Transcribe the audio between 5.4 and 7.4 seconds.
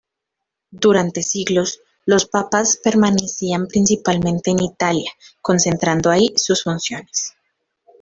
concentrando ahí sus funciones.